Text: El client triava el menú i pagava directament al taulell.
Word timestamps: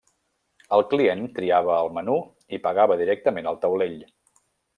El 0.77 0.83
client 0.93 1.21
triava 1.35 1.75
el 1.81 1.91
menú 1.99 2.15
i 2.59 2.61
pagava 2.65 2.99
directament 3.03 3.53
al 3.53 3.61
taulell. 3.67 4.03